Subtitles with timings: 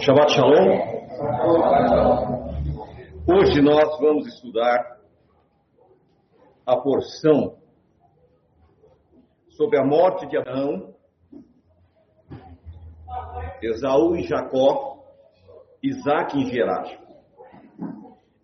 [0.00, 0.68] Shabbat Shalom.
[3.26, 4.98] Hoje nós vamos estudar
[6.66, 7.56] a porção
[9.48, 10.94] sobre a morte de Abraão,
[13.62, 15.02] Esaú e Jacó,
[15.82, 16.84] Isaac e Gerar,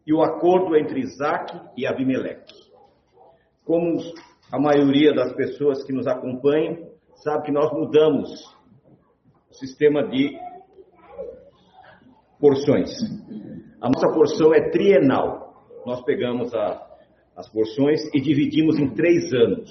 [0.07, 2.55] e o acordo entre Isaac e Abimeleque.
[3.67, 3.99] Como
[4.51, 8.54] a maioria das pessoas que nos acompanham sabe que nós mudamos
[9.55, 10.39] sistema de
[12.39, 12.91] porções.
[13.81, 15.55] A nossa porção é trienal.
[15.87, 16.87] Nós pegamos a,
[17.37, 19.71] as porções e dividimos em três anos.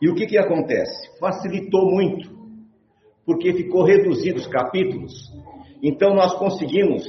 [0.00, 1.18] E o que, que acontece?
[1.18, 2.30] Facilitou muito,
[3.26, 5.12] porque ficou reduzido os capítulos.
[5.82, 7.04] Então nós conseguimos,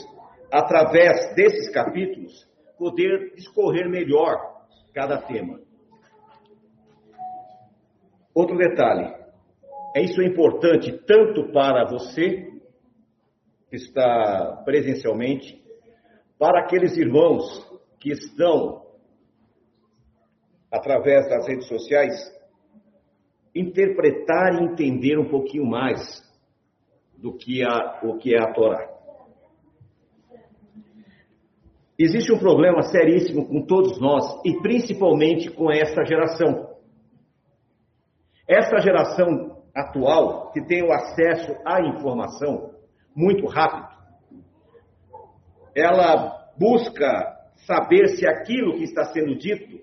[0.52, 4.38] através desses capítulos, poder discorrer melhor
[4.94, 5.60] cada tema.
[8.34, 9.13] Outro detalhe,
[9.95, 12.48] isso é importante tanto para você
[13.70, 15.62] que está presencialmente,
[16.37, 17.43] para aqueles irmãos
[17.99, 18.85] que estão
[20.71, 22.13] através das redes sociais
[23.54, 25.99] interpretar e entender um pouquinho mais
[27.18, 28.87] do que a, o que é a Torá.
[31.98, 36.70] Existe um problema seríssimo com todos nós e principalmente com esta geração.
[38.48, 39.49] Esta geração
[39.80, 42.72] atual que tem o acesso à informação
[43.16, 43.88] muito rápido,
[45.76, 49.80] ela busca saber se aquilo que está sendo dito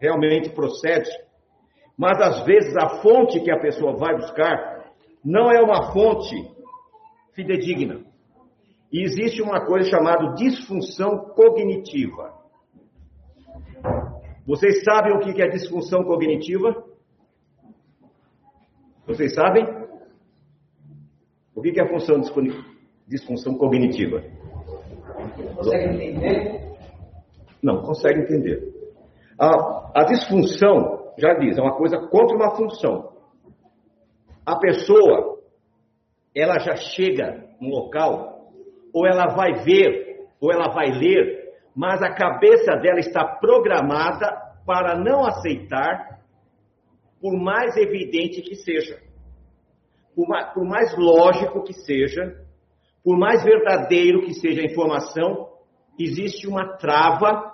[0.00, 1.10] realmente procede,
[1.96, 4.82] mas às vezes a fonte que a pessoa vai buscar
[5.24, 6.34] não é uma fonte
[7.34, 8.00] fidedigna.
[8.92, 12.34] E existe uma coisa chamada disfunção cognitiva.
[14.46, 16.91] Vocês sabem o que é disfunção cognitiva?
[19.12, 19.62] Vocês sabem?
[21.54, 22.30] O que é a função de
[23.06, 24.22] disfunção cognitiva?
[25.54, 26.72] Consegue entender?
[27.62, 28.72] Não, consegue entender.
[29.38, 33.12] A, a disfunção, já diz, é uma coisa contra uma função.
[34.46, 35.40] A pessoa,
[36.34, 38.50] ela já chega no local
[38.94, 44.34] ou ela vai ver, ou ela vai ler, mas a cabeça dela está programada
[44.64, 46.18] para não aceitar,
[47.20, 49.11] por mais evidente que seja,
[50.14, 52.36] por mais, por mais lógico que seja,
[53.02, 55.48] por mais verdadeiro que seja a informação,
[55.98, 57.52] existe uma trava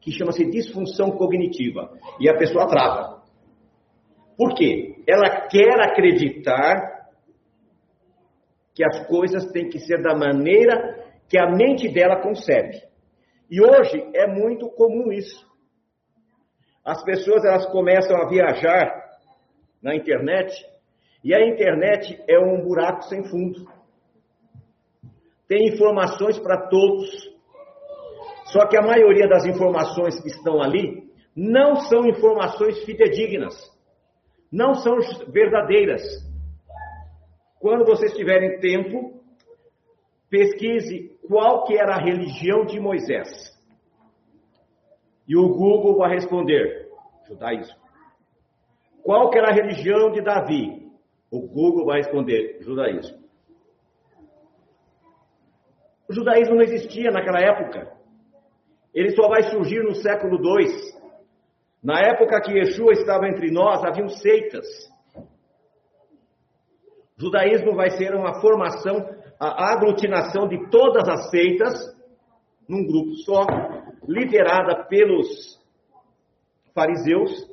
[0.00, 1.90] que chama-se disfunção cognitiva.
[2.20, 3.22] E a pessoa trava.
[4.36, 5.02] Por quê?
[5.06, 6.98] Ela quer acreditar
[8.74, 12.80] que as coisas têm que ser da maneira que a mente dela concebe.
[13.50, 15.46] E hoje é muito comum isso.
[16.84, 19.08] As pessoas elas começam a viajar
[19.82, 20.54] na internet
[21.22, 23.66] e a internet é um buraco sem fundo.
[25.48, 27.08] Tem informações para todos.
[28.46, 33.54] Só que a maioria das informações que estão ali não são informações fidedignas.
[34.50, 34.96] Não são
[35.28, 36.02] verdadeiras.
[37.60, 39.20] Quando vocês tiverem tempo,
[40.30, 43.28] pesquise qual que era a religião de Moisés.
[45.26, 46.88] E o Google vai responder:
[47.26, 47.76] judaísmo.
[49.02, 50.87] Qual que era a religião de Davi?
[51.30, 53.18] O Google vai responder: judaísmo.
[56.08, 57.92] O judaísmo não existia naquela época.
[58.94, 60.98] Ele só vai surgir no século II.
[61.82, 64.66] Na época que Yeshua estava entre nós, haviam seitas
[67.18, 68.96] o judaísmo vai ser uma formação,
[69.40, 71.74] a aglutinação de todas as seitas
[72.68, 73.44] num grupo só,
[74.06, 75.58] liderada pelos
[76.72, 77.50] fariseus,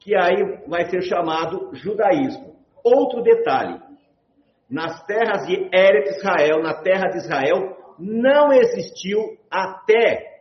[0.00, 2.56] que aí vai ser chamado judaísmo.
[2.84, 3.80] Outro detalhe:
[4.70, 10.32] nas terras de Eretz Israel, na terra de Israel, não existiu até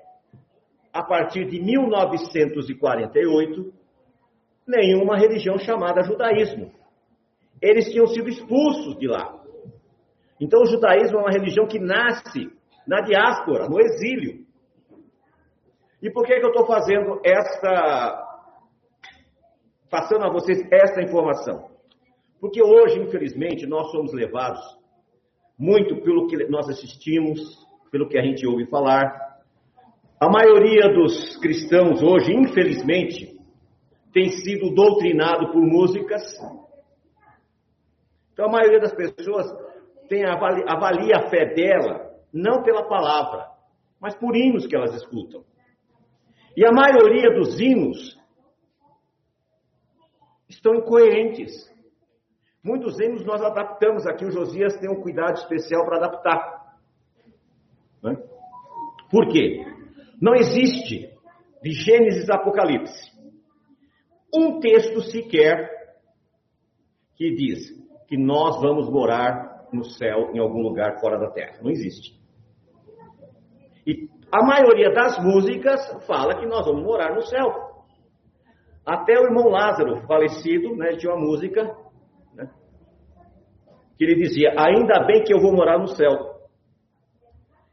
[0.91, 3.73] a partir de 1948
[4.67, 6.83] nenhuma religião chamada judaísmo
[7.63, 9.41] eles tinham sido expulsos de lá.
[10.39, 12.51] Então o judaísmo é uma religião que nasce
[12.85, 14.45] na diáspora, no exílio.
[16.01, 18.21] E por que, que eu estou fazendo esta.
[19.89, 21.69] passando a vocês esta informação?
[22.43, 24.59] Porque hoje, infelizmente, nós somos levados
[25.57, 27.39] muito pelo que nós assistimos,
[27.89, 29.39] pelo que a gente ouve falar.
[30.19, 33.39] A maioria dos cristãos hoje, infelizmente,
[34.11, 36.21] tem sido doutrinado por músicas
[38.33, 39.45] então a maioria das pessoas
[40.09, 43.47] tem, avalia, avalia a fé dela não pela palavra,
[44.01, 45.45] mas por hinos que elas escutam.
[46.57, 48.19] E a maioria dos hinos
[50.49, 51.71] estão incoerentes.
[52.63, 56.77] Muitos hinos nós adaptamos aqui, o Josias tem um cuidado especial para adaptar.
[58.01, 58.15] Né?
[59.11, 59.65] Por quê?
[60.21, 61.09] Não existe
[61.61, 63.13] de Gênesis a Apocalipse
[64.33, 65.69] um texto sequer
[67.15, 67.71] que diz
[68.07, 71.59] que nós vamos morar no céu em algum lugar fora da terra.
[71.61, 72.19] Não existe.
[73.85, 77.53] E a maioria das músicas fala que nós vamos morar no céu.
[78.83, 81.75] Até o irmão Lázaro, falecido, né, tinha uma música
[83.97, 86.33] que ele dizia: Ainda bem que eu vou morar no céu.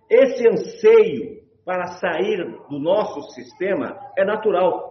[0.08, 2.38] Esse anseio para sair
[2.68, 4.90] do nosso sistema é natural.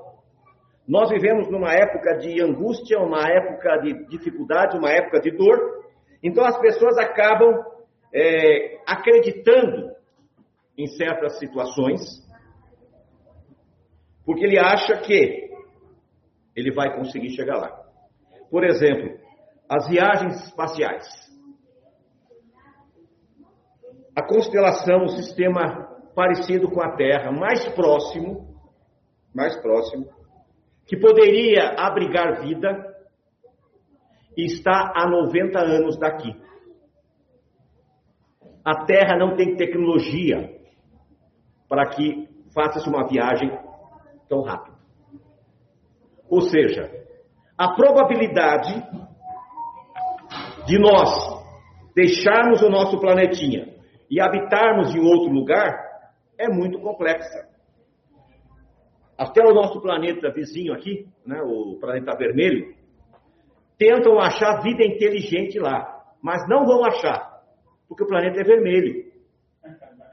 [0.87, 5.83] Nós vivemos numa época de angústia, uma época de dificuldade, uma época de dor.
[6.23, 7.63] Então as pessoas acabam
[8.13, 9.91] é, acreditando
[10.77, 11.99] em certas situações,
[14.25, 15.49] porque ele acha que
[16.55, 17.85] ele vai conseguir chegar lá.
[18.49, 19.19] Por exemplo,
[19.69, 21.06] as viagens espaciais.
[24.16, 28.60] A constelação, o sistema parecido com a Terra, mais próximo,
[29.33, 30.10] mais próximo,
[30.88, 32.89] que poderia abrigar vida,
[34.36, 36.36] está a 90 anos daqui.
[38.65, 40.60] A Terra não tem tecnologia
[41.69, 43.51] para que faça-se uma viagem
[44.27, 44.77] tão rápida.
[46.27, 46.92] Ou seja,
[47.57, 48.83] a probabilidade
[50.69, 51.10] de nós
[51.95, 53.74] deixarmos o nosso planetinha
[54.07, 55.74] e habitarmos em outro lugar
[56.38, 57.50] é muito complexa.
[59.18, 62.75] Até o nosso planeta vizinho aqui, né, o planeta vermelho,
[63.80, 67.42] tentam achar vida inteligente lá, mas não vão achar,
[67.88, 69.10] porque o planeta é vermelho.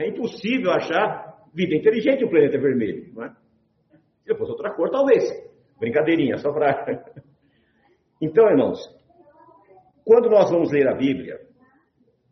[0.00, 3.32] É impossível achar vida inteligente o planeta vermelho, não é?
[4.24, 5.22] Se fosse outra cor, talvez.
[5.78, 7.04] Brincadeirinha, só para.
[8.18, 8.78] Então, irmãos,
[10.06, 11.40] quando nós vamos ler a Bíblia,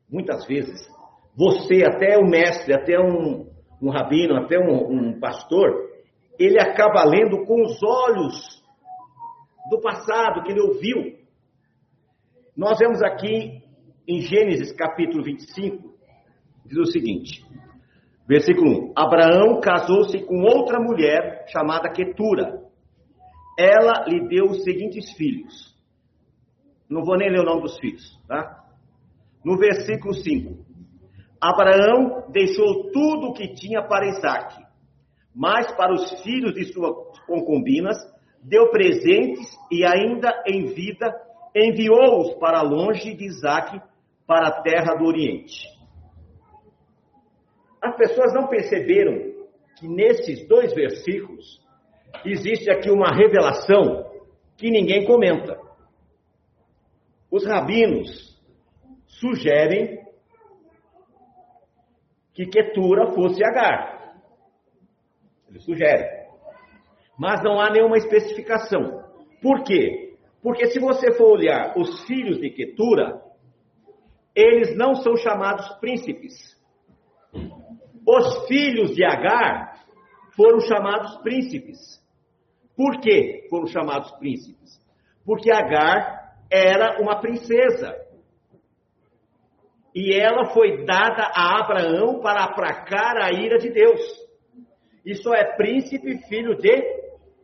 [0.08, 0.88] muitas vezes,
[1.36, 3.50] você, até o mestre, até um,
[3.82, 5.90] um rabino, até um, um pastor,
[6.38, 8.62] ele acaba lendo com os olhos
[9.68, 11.18] do passado que ele ouviu.
[12.56, 13.60] Nós vemos aqui
[14.06, 15.94] em Gênesis capítulo 25,
[16.66, 17.44] diz o seguinte:
[18.28, 22.62] Versículo 1: Abraão casou-se com outra mulher chamada Ketura.
[23.58, 25.73] Ela lhe deu os seguintes filhos.
[26.88, 28.64] Não vou nem ler o nome dos filhos, tá?
[29.44, 30.64] No versículo 5:
[31.40, 34.62] Abraão deixou tudo o que tinha para Isaac,
[35.34, 37.96] mas para os filhos de suas concubinas
[38.42, 41.12] deu presentes e ainda em vida
[41.54, 43.80] enviou-os para longe de Isaac,
[44.26, 45.68] para a terra do Oriente.
[47.82, 49.34] As pessoas não perceberam
[49.78, 51.60] que nesses dois versículos
[52.24, 54.10] existe aqui uma revelação
[54.56, 55.58] que ninguém comenta.
[57.34, 58.40] Os rabinos
[59.08, 60.06] sugerem
[62.32, 64.14] que Ketura fosse Agar.
[65.48, 66.28] Eles sugerem.
[67.18, 69.02] Mas não há nenhuma especificação.
[69.42, 70.16] Por quê?
[70.40, 73.20] Porque se você for olhar os filhos de Ketura,
[74.32, 76.56] eles não são chamados príncipes.
[78.06, 79.84] Os filhos de Agar
[80.36, 82.00] foram chamados príncipes.
[82.76, 84.80] Por que foram chamados príncipes?
[85.26, 86.23] Porque Agar
[86.54, 87.96] era uma princesa.
[89.92, 94.00] E ela foi dada a Abraão para aplacar a ira de Deus.
[95.04, 96.80] Isso é príncipe, filho de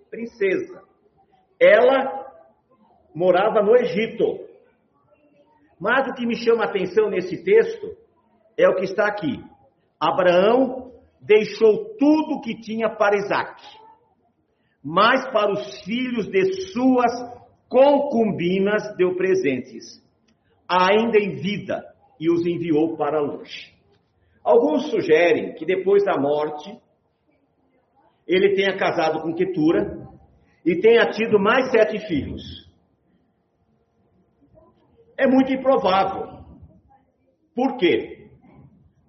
[0.09, 0.83] princesa.
[1.61, 2.25] Ela
[3.13, 4.49] morava no Egito.
[5.79, 7.97] Mas o que me chama a atenção nesse texto
[8.57, 9.43] é o que está aqui.
[9.99, 13.63] Abraão deixou tudo o que tinha para Isaac,
[14.83, 17.40] mas para os filhos de suas
[17.71, 20.05] concubinas deu presentes,
[20.69, 21.87] ainda em vida,
[22.19, 23.73] e os enviou para longe.
[24.43, 26.77] Alguns sugerem que depois da morte,
[28.27, 30.07] ele tenha casado com Ketura
[30.67, 32.43] e tenha tido mais sete filhos.
[35.17, 36.41] É muito improvável.
[37.55, 38.29] Por quê?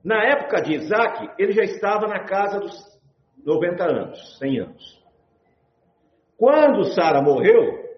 [0.03, 2.99] Na época de Isaac, ele já estava na casa dos
[3.43, 5.03] 90 anos, 100 anos.
[6.37, 7.90] Quando Sara morreu,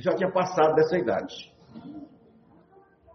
[0.00, 1.52] já tinha passado dessa idade.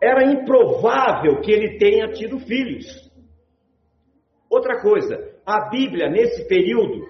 [0.01, 2.85] Era improvável que ele tenha tido filhos.
[4.49, 7.05] Outra coisa, a Bíblia, nesse período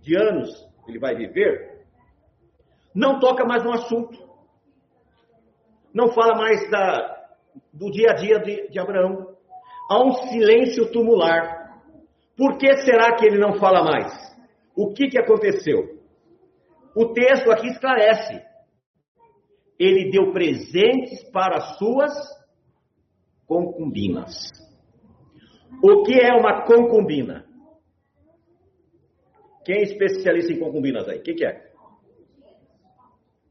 [0.00, 0.50] de anos
[0.84, 1.84] que ele vai viver,
[2.94, 4.18] não toca mais no assunto.
[5.92, 7.28] Não fala mais da,
[7.72, 9.36] do dia a dia de, de Abraão
[9.88, 11.80] há um silêncio tumular.
[12.36, 14.12] Por que será que ele não fala mais?
[14.76, 15.98] O que, que aconteceu?
[16.94, 18.40] O texto aqui esclarece.
[19.78, 22.12] Ele deu presentes para suas
[23.46, 24.34] concubinas.
[25.82, 27.44] O que é uma concubina?
[29.64, 31.18] Quem é especialista em concubinas aí?
[31.18, 31.70] O que, que, é?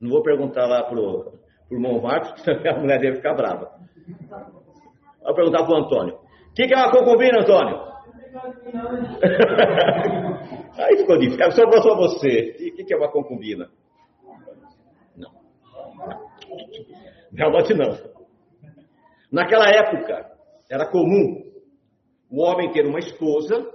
[0.01, 1.33] Não vou perguntar lá pro,
[1.67, 3.79] pro irmão Marcos, a mulher deve ficar brava.
[5.23, 6.15] Vou perguntar pro Antônio.
[6.15, 7.87] O que, que é uma concubina, Antônio?
[10.77, 11.51] aí ficou difícil.
[11.51, 12.55] Sobrou só você.
[12.71, 13.69] O que, que é uma concubina?
[17.33, 18.17] Realmente não.
[19.31, 20.31] Naquela época,
[20.69, 21.47] era comum
[22.29, 23.65] o homem ter uma esposa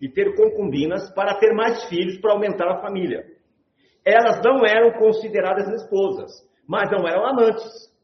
[0.00, 3.24] e ter concubinas para ter mais filhos para aumentar a família.
[4.04, 6.30] Elas não eram consideradas esposas,
[6.66, 7.94] mas não eram amantes.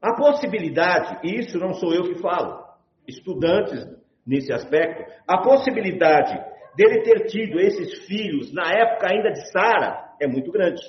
[0.00, 2.64] A possibilidade, e isso não sou eu que falo,
[3.06, 3.86] estudantes
[4.26, 6.38] nesse aspecto, a possibilidade
[6.76, 10.82] dele ter tido esses filhos na época ainda de Sara é muito grande.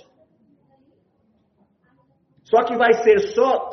[2.44, 3.70] Só que vai ser só,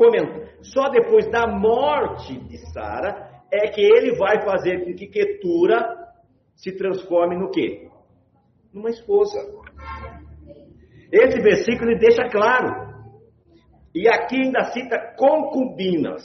[0.63, 5.97] só depois da morte de Sara é que ele vai fazer com que Ketura
[6.55, 7.89] se transforme no quê?
[8.73, 9.39] Numa esposa.
[11.11, 12.89] Esse versículo ele deixa claro.
[13.95, 16.23] E aqui ainda cita concubinas.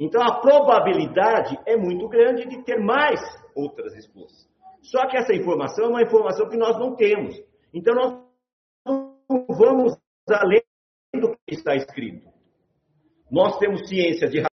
[0.00, 3.20] Então a probabilidade é muito grande de ter mais
[3.54, 4.48] outras esposas.
[4.82, 7.40] Só que essa informação é uma informação que nós não temos.
[7.74, 8.24] Então nós
[8.86, 10.62] não vamos além
[11.12, 12.32] do que está escrito.
[13.30, 14.44] Nós temos ciência de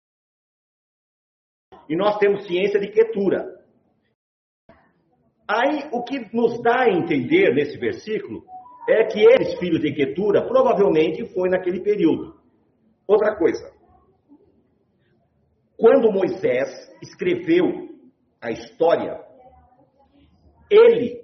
[1.88, 3.60] e nós temos ciência de Ketura.
[5.46, 8.44] Aí, o que nos dá a entender nesse versículo
[8.88, 12.40] é que eles, filhos de Ketura, provavelmente foi naquele período.
[13.06, 13.72] Outra coisa.
[15.76, 17.90] Quando Moisés escreveu
[18.40, 19.20] a história,
[20.70, 21.22] ele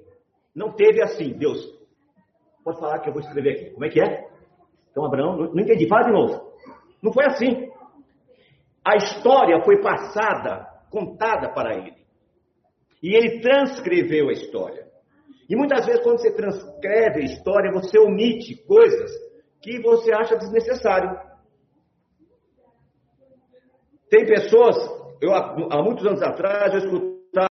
[0.55, 1.78] não teve assim, Deus,
[2.69, 3.71] pode falar que eu vou escrever aqui.
[3.71, 4.29] Como é que é?
[4.91, 6.53] Então, Abraão, não entendi, fala de novo.
[7.03, 7.71] Não foi assim.
[8.85, 11.97] A história foi passada, contada para ele.
[13.03, 14.87] E ele transcreveu a história.
[15.49, 19.11] E muitas vezes, quando você transcreve a história, você omite coisas
[19.63, 21.19] que você acha desnecessário.
[24.11, 24.77] Tem pessoas,
[25.23, 27.49] eu há muitos anos atrás, eu escutava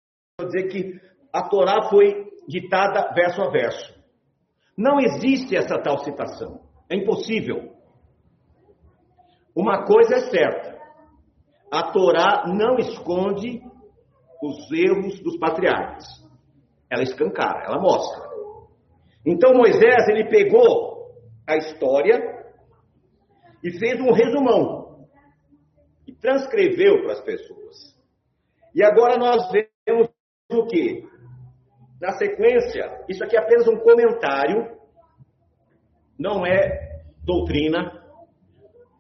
[0.45, 0.99] dizer que
[1.31, 4.02] a Torá foi ditada verso a verso.
[4.77, 6.61] Não existe essa tal citação.
[6.89, 7.73] É impossível.
[9.55, 10.79] Uma coisa é certa:
[11.71, 13.61] a Torá não esconde
[14.41, 16.05] os erros dos patriarcas.
[16.89, 18.29] Ela escancara, ela mostra.
[19.25, 20.93] Então Moisés, ele pegou
[21.47, 22.19] a história
[23.63, 25.07] e fez um resumão
[26.05, 27.93] e transcreveu para as pessoas.
[28.75, 30.09] E agora nós vemos
[30.51, 31.07] o que?
[32.03, 34.77] Na sequência, isso aqui é apenas um comentário,
[36.19, 38.03] não é doutrina,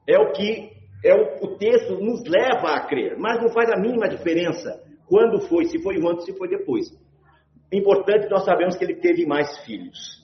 [0.07, 0.71] é o que
[1.03, 5.41] é o, o texto nos leva a crer, mas não faz a mínima diferença quando
[5.49, 6.85] foi, se foi antes, se foi depois.
[7.73, 10.23] Importante nós sabemos que ele teve mais filhos.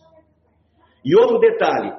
[1.03, 1.91] E outro detalhe,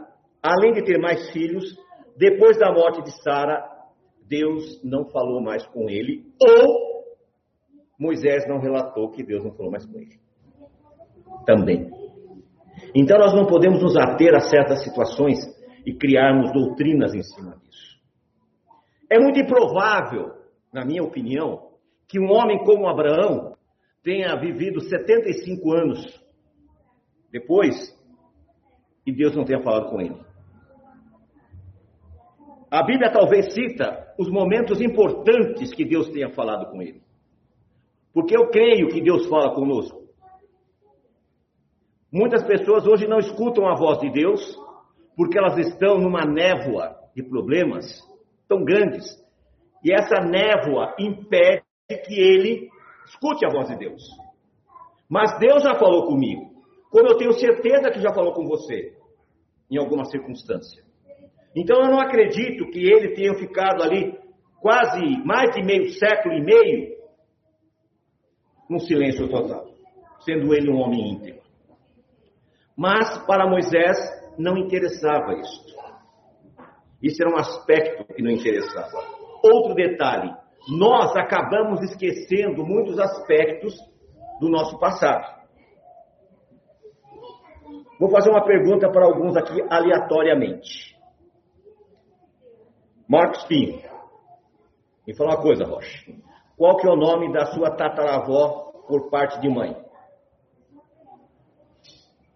[0.43, 1.77] além de ter mais filhos,
[2.17, 3.69] depois da morte de Sara,
[4.27, 7.05] Deus não falou mais com ele, ou
[7.99, 10.30] Moisés não relatou que Deus não falou mais com ele.
[11.51, 11.91] Também.
[12.95, 15.37] Então nós não podemos nos ater a certas situações
[15.85, 17.99] e criarmos doutrinas em cima disso.
[19.11, 20.31] É muito improvável,
[20.73, 21.71] na minha opinião,
[22.09, 23.57] que um homem como Abraão
[24.01, 26.23] tenha vivido 75 anos
[27.33, 27.77] depois
[29.05, 30.17] e Deus não tenha falado com ele.
[32.71, 37.03] A Bíblia talvez cita os momentos importantes que Deus tenha falado com ele.
[38.15, 40.00] Porque eu creio que Deus fala conosco.
[42.13, 44.59] Muitas pessoas hoje não escutam a voz de Deus
[45.17, 47.85] porque elas estão numa névoa de problemas
[48.49, 49.17] tão grandes.
[49.85, 51.63] E essa névoa impede
[52.05, 52.69] que ele
[53.07, 54.03] escute a voz de Deus.
[55.09, 56.51] Mas Deus já falou comigo,
[56.91, 58.97] como eu tenho certeza que já falou com você,
[59.71, 60.83] em alguma circunstância.
[61.55, 64.19] Então eu não acredito que ele tenha ficado ali
[64.61, 66.97] quase mais de meio século e meio
[68.69, 69.67] num silêncio total,
[70.21, 71.40] sendo ele um homem íntegro.
[72.81, 73.99] Mas para Moisés
[74.39, 75.77] não interessava isso.
[77.03, 79.05] Isso era um aspecto que não interessava.
[79.45, 80.35] Outro detalhe:
[80.79, 83.75] nós acabamos esquecendo muitos aspectos
[84.41, 85.27] do nosso passado.
[87.99, 90.99] Vou fazer uma pergunta para alguns aqui aleatoriamente.
[93.07, 93.83] Marcos Pinho.
[95.07, 96.11] Me fala uma coisa, Rocha.
[96.57, 99.90] Qual que é o nome da sua tataravó por parte de mãe?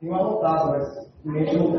[0.05, 1.75] Mas não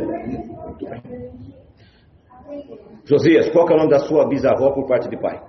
[3.05, 5.39] Josias, qual é o nome da sua bisavó por parte de pai?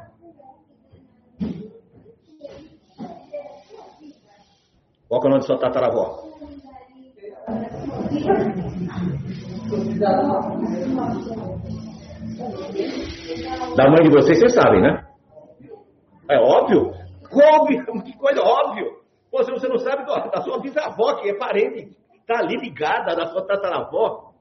[5.09, 6.27] Qual é o nome da sua tataravó?
[13.75, 15.07] Da mãe de vocês, vocês sabem, né?
[16.31, 16.93] É óbvio.
[17.33, 18.87] Óbvio, que coisa óbvio.
[19.31, 23.29] Pô, se você não sabe da sua bisavó, que é parente, está ali ligada da
[23.29, 24.33] sua tataravó.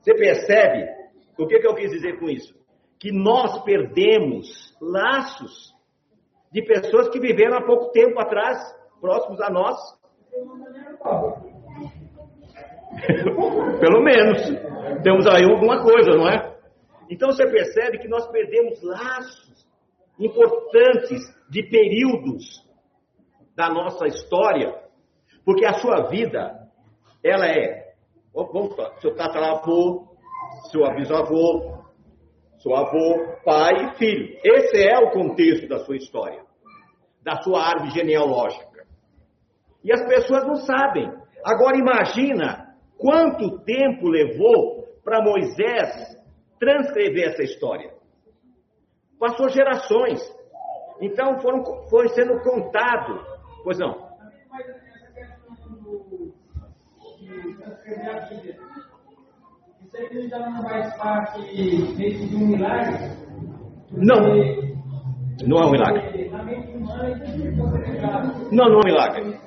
[0.00, 0.88] Você percebe
[1.36, 2.54] o que, que eu quis dizer com isso?
[2.98, 5.74] Que nós perdemos laços
[6.50, 8.58] de pessoas que viveram há pouco tempo atrás,
[8.98, 9.76] próximos a nós.
[13.78, 14.42] Pelo menos.
[15.02, 16.56] Temos aí alguma coisa, não é?
[17.10, 19.68] Então você percebe que nós perdemos laços
[20.18, 21.20] importantes
[21.50, 22.66] de períodos
[23.54, 24.74] da nossa história,
[25.44, 26.57] porque a sua vida,
[27.28, 27.92] ela é,
[28.34, 30.06] vamos falar, seu tataravô,
[30.70, 31.78] seu bisavô,
[32.58, 34.38] seu avô, pai e filho.
[34.44, 36.42] Esse é o contexto da sua história,
[37.22, 38.86] da sua árvore genealógica.
[39.84, 41.10] E as pessoas não sabem.
[41.44, 46.18] Agora imagina quanto tempo levou para Moisés
[46.58, 47.92] transcrever essa história.
[49.18, 50.20] Passou gerações.
[51.00, 53.24] Então foram, foi sendo contado.
[53.62, 54.07] Pois não.
[59.80, 63.16] Isso aí já não faz parte de um milagre?
[63.92, 64.68] Não.
[65.46, 66.30] Não é um milagre.
[68.52, 69.40] Não, não é um milagre.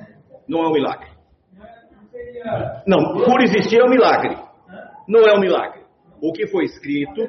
[0.47, 1.11] Não é um milagre.
[2.87, 4.35] Não, por existir é um milagre.
[5.07, 5.81] Não é um milagre.
[6.21, 7.27] O que foi escrito.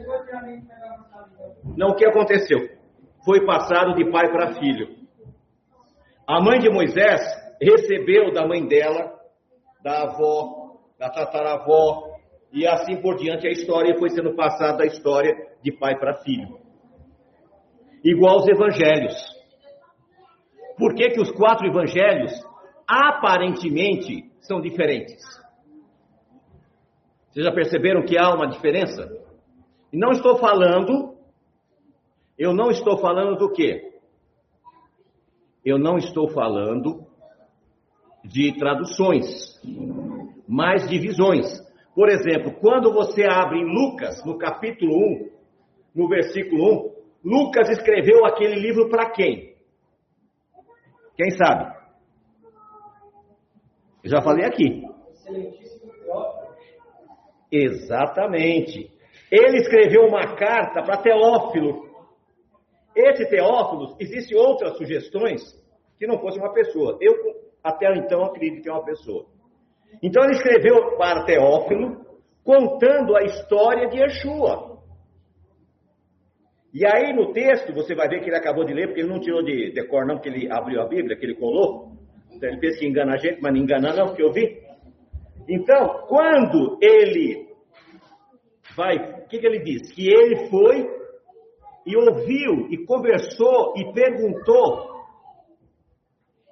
[1.76, 2.70] Não, o que aconteceu?
[3.24, 4.88] Foi passado de pai para filho.
[6.26, 7.20] A mãe de Moisés
[7.60, 9.12] recebeu da mãe dela,
[9.82, 10.61] da avó,
[11.02, 12.14] da tataravó,
[12.52, 16.60] e assim por diante a história foi sendo passada da história de pai para filho.
[18.04, 19.12] Igual os evangelhos.
[20.78, 22.30] Por que, que os quatro evangelhos
[22.86, 25.20] aparentemente são diferentes?
[27.30, 29.08] Vocês já perceberam que há uma diferença?
[29.92, 31.16] E não estou falando,
[32.38, 33.98] eu não estou falando do quê?
[35.64, 37.04] Eu não estou falando
[38.24, 39.60] de traduções,
[40.48, 41.46] mas de visões.
[41.94, 45.30] Por exemplo, quando você abre em Lucas, no capítulo 1,
[45.94, 46.92] no versículo 1,
[47.24, 49.54] Lucas escreveu aquele livro para quem?
[51.16, 51.76] Quem sabe?
[54.02, 54.82] Eu já falei aqui.
[57.50, 58.90] Exatamente.
[59.30, 61.90] Ele escreveu uma carta para Teófilo.
[62.96, 65.40] Esse Teófilo, existem outras sugestões
[65.98, 66.98] que não fosse uma pessoa.
[67.00, 67.14] Eu,
[67.62, 69.26] até então, acredito que é uma pessoa.
[70.00, 72.06] Então, ele escreveu para Teófilo,
[72.44, 74.80] contando a história de Yeshua.
[76.72, 79.20] E aí, no texto, você vai ver que ele acabou de ler, porque ele não
[79.20, 81.92] tirou de decor, não, porque ele abriu a Bíblia, que ele colou.
[82.30, 84.62] Então, ele pensa que engana a gente, mas não engana, não, porque eu vi.
[85.48, 87.48] Então, quando ele
[88.76, 89.92] vai, o que, que ele diz?
[89.92, 90.88] Que ele foi
[91.84, 94.92] e ouviu e conversou e perguntou,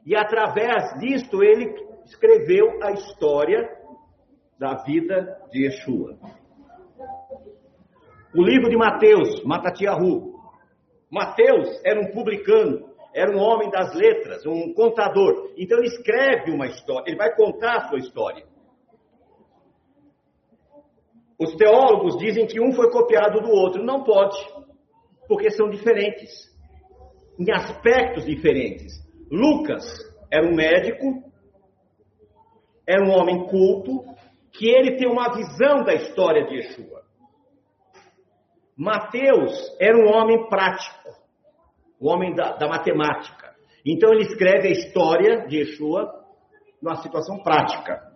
[0.05, 1.72] e através disto ele
[2.04, 3.68] escreveu a história
[4.58, 6.18] da vida de Yeshua.
[8.34, 10.38] O livro de Mateus, Matatiahu.
[11.10, 15.52] Mateus era um publicano, era um homem das letras, um contador.
[15.56, 18.44] Então ele escreve uma história, ele vai contar a sua história.
[21.40, 23.82] Os teólogos dizem que um foi copiado do outro.
[23.82, 24.36] Não pode,
[25.26, 26.30] porque são diferentes,
[27.38, 28.92] em aspectos diferentes.
[29.30, 29.82] Lucas
[30.30, 31.29] era um médico,
[32.90, 34.05] era um homem culto,
[34.50, 37.03] que ele tem uma visão da história de Yeshua.
[38.76, 41.11] Mateus era um homem prático,
[42.00, 43.55] um homem da, da matemática.
[43.87, 46.12] Então ele escreve a história de Yeshua
[46.83, 48.11] numa situação prática.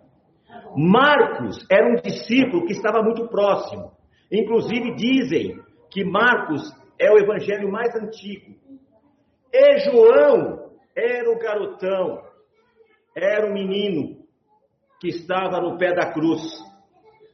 [0.75, 3.93] Marcos era um discípulo que estava muito próximo.
[4.29, 5.57] Inclusive dizem
[5.89, 8.55] que Marcos é o evangelho mais antigo.
[9.53, 12.21] E João era o garotão,
[13.15, 14.24] era o menino
[14.99, 16.41] que estava no pé da cruz.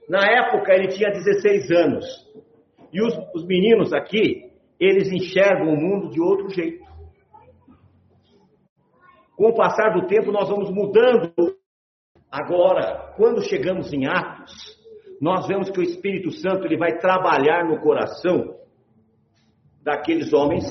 [0.10, 2.06] Na época ele tinha 16 anos.
[2.92, 6.84] E os, os meninos aqui, eles enxergam o mundo de outro jeito.
[9.36, 11.34] Com o passar do tempo, nós vamos mudando
[12.32, 14.54] Agora, quando chegamos em Atos,
[15.20, 18.56] nós vemos que o Espírito Santo ele vai trabalhar no coração
[19.84, 20.64] daqueles homens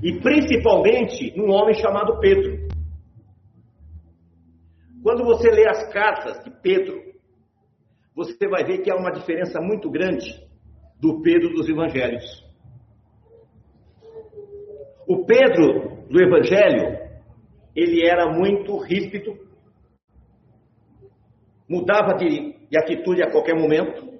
[0.00, 2.69] e principalmente num homem chamado Pedro.
[5.02, 7.00] Quando você lê as cartas de Pedro,
[8.14, 10.46] você vai ver que há uma diferença muito grande
[11.00, 12.24] do Pedro dos evangelhos.
[15.08, 16.98] O Pedro do evangelho,
[17.74, 19.38] ele era muito ríspido,
[21.68, 24.10] mudava de, de atitude a qualquer momento.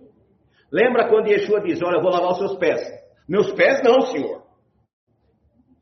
[0.73, 2.81] Lembra quando Yeshua diz: Olha, eu vou lavar os seus pés?
[3.29, 4.43] Meus pés não, senhor.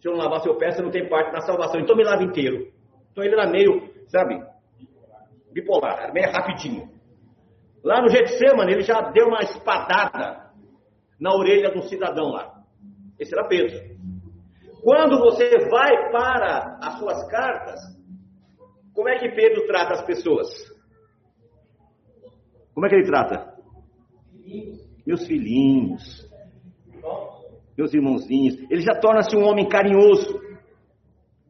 [0.01, 1.81] Se eu não lavar seu pé, você não tem parte na salvação.
[1.81, 2.73] Então me lava inteiro.
[3.13, 4.41] Então ele era meio, sabe,
[5.61, 6.89] bipolar, meio rapidinho.
[7.83, 10.51] Lá no Getsemane, ele já deu uma espadada
[11.21, 12.63] na orelha de um cidadão lá.
[13.19, 13.77] Esse era Pedro.
[14.83, 17.81] Quando você vai para as suas cartas,
[18.95, 20.49] como é que Pedro trata as pessoas?
[22.75, 23.55] Como é que ele trata?
[25.07, 26.29] Meus filhinhos,
[27.77, 28.59] meus irmãozinhos.
[28.71, 30.41] Ele já torna-se um homem carinhoso,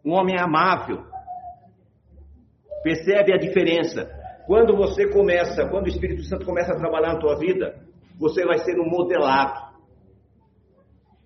[0.05, 1.05] um homem amável.
[2.83, 4.09] Percebe a diferença?
[4.47, 7.79] Quando você começa, quando o Espírito Santo começa a trabalhar na tua vida,
[8.19, 9.69] você vai ser um modelado.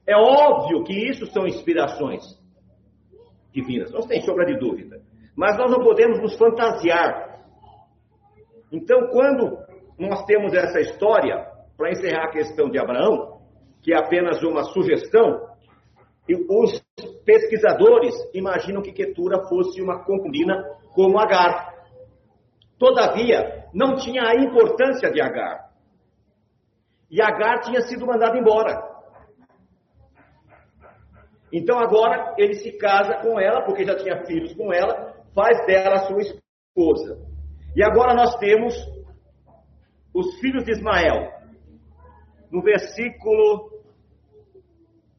[0.06, 2.22] É óbvio que isso são inspirações
[3.52, 5.00] divinas, não tem sombra de dúvida.
[5.36, 7.40] Mas nós não podemos nos fantasiar.
[8.70, 9.58] Então, quando
[9.98, 13.40] nós temos essa história, para encerrar a questão de Abraão,
[13.82, 15.48] que é apenas uma sugestão,
[16.48, 16.82] os
[17.24, 20.62] pesquisadores imaginam que Ketura fosse uma concubina
[20.94, 21.72] como Agar.
[22.78, 25.70] Todavia, não tinha a importância de Agar.
[27.10, 28.90] E Agar tinha sido mandada embora.
[31.52, 36.06] Então agora ele se casa com ela, porque já tinha filhos com ela, faz dela
[36.06, 37.18] sua esposa.
[37.76, 38.74] E agora nós temos
[40.14, 41.30] os filhos de Ismael.
[42.50, 43.71] No versículo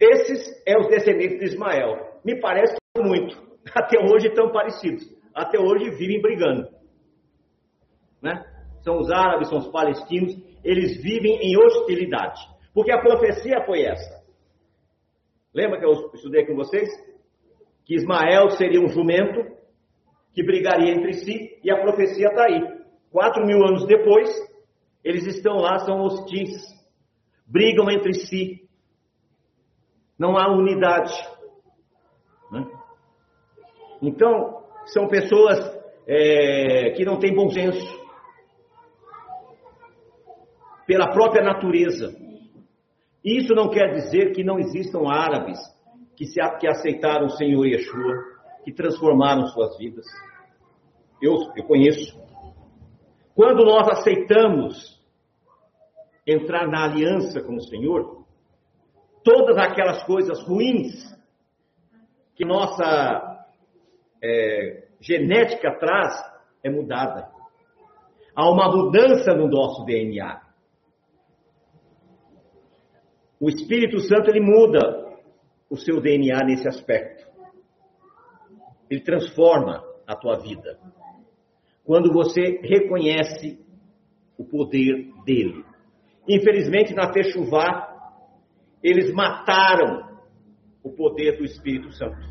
[0.00, 2.20] Esses é os descendentes de Ismael.
[2.24, 3.36] Me parece muito.
[3.74, 5.04] Até hoje estão parecidos.
[5.34, 6.68] Até hoje vivem brigando.
[8.20, 8.44] Né?
[8.88, 10.34] são os árabes, são os palestinos,
[10.64, 12.40] eles vivem em hostilidade.
[12.72, 14.24] Porque a profecia foi essa.
[15.54, 16.88] Lembra que eu estudei com vocês?
[17.84, 19.44] Que Ismael seria um jumento
[20.32, 22.60] que brigaria entre si, e a profecia está aí.
[23.10, 24.30] Quatro mil anos depois,
[25.02, 26.52] eles estão lá, são hostis,
[27.46, 28.67] brigam entre si,
[30.18, 31.14] não há unidade.
[32.50, 32.66] Né?
[34.02, 35.58] Então, são pessoas
[36.06, 37.98] é, que não têm bom senso,
[40.86, 42.16] pela própria natureza.
[43.22, 45.58] Isso não quer dizer que não existam árabes
[46.16, 48.14] que, se, que aceitaram o Senhor Yeshua,
[48.64, 50.06] que transformaram suas vidas.
[51.20, 52.18] Eu, eu conheço.
[53.34, 54.98] Quando nós aceitamos
[56.26, 58.17] entrar na aliança com o Senhor,
[59.28, 61.14] todas aquelas coisas ruins
[62.34, 63.46] que nossa
[64.22, 66.14] é, genética traz
[66.64, 67.28] é mudada.
[68.34, 70.40] Há uma mudança no nosso DNA.
[73.38, 75.06] O Espírito Santo ele muda
[75.68, 77.28] o seu DNA nesse aspecto.
[78.88, 80.78] Ele transforma a tua vida.
[81.84, 83.62] Quando você reconhece
[84.38, 85.64] o poder dele.
[86.26, 87.87] Infelizmente, na Techuvá,
[88.82, 90.18] eles mataram
[90.82, 92.28] o poder do Espírito Santo.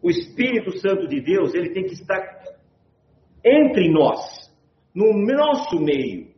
[0.00, 2.20] O Espírito Santo de Deus, ele tem que estar
[3.44, 4.48] entre nós,
[4.94, 6.32] no nosso meio,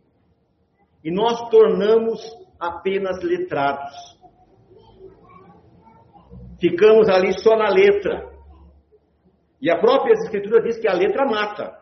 [1.04, 2.20] e nós tornamos
[2.58, 4.18] apenas letrados.
[6.60, 8.30] Ficamos ali só na letra.
[9.60, 11.79] E a própria Escritura diz que a letra mata.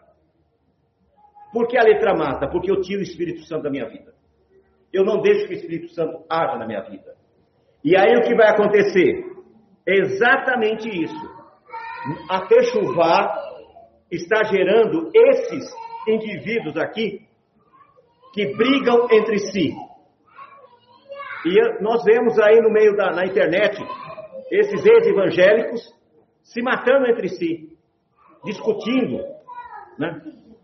[1.53, 2.49] Por que a letra mata?
[2.49, 4.13] Porque eu tiro o Espírito Santo da minha vida.
[4.93, 7.15] Eu não deixo que o Espírito Santo haja na minha vida.
[7.85, 9.25] E aí o que vai acontecer?
[9.87, 11.39] É exatamente isso.
[12.31, 13.35] A Techuvá
[14.11, 15.65] está gerando esses
[16.07, 17.27] indivíduos aqui
[18.33, 19.75] que brigam entre si.
[21.47, 23.79] E nós vemos aí no meio da na internet
[24.51, 25.95] esses ex-evangélicos
[26.43, 27.77] se matando entre si,
[28.45, 29.23] discutindo,
[29.99, 30.21] né?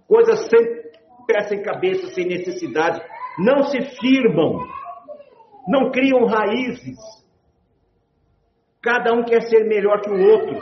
[0.07, 0.85] Coisas sem
[1.27, 3.01] pé, sem cabeça, sem necessidade,
[3.38, 4.59] não se firmam,
[5.67, 6.99] não criam raízes.
[8.83, 10.61] Cada um quer ser melhor que o outro.